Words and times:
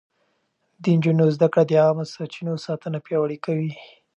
د 0.81 0.83
نجونو 0.97 1.25
زده 1.35 1.47
کړه 1.53 1.63
د 1.67 1.71
عامه 1.83 2.05
سرچينو 2.13 2.53
ساتنه 2.65 2.97
پياوړې 3.05 3.37
کوي. 3.45 3.71